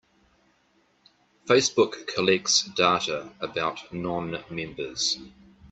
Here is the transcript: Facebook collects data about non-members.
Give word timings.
Facebook 1.45 2.07
collects 2.07 2.63
data 2.75 3.31
about 3.39 3.93
non-members. 3.93 5.19